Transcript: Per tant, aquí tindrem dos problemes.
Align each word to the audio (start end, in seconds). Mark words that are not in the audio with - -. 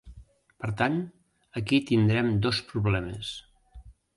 Per 0.63 0.69
tant, 0.79 0.95
aquí 1.61 1.81
tindrem 1.91 2.33
dos 2.47 2.63
problemes. 2.73 3.35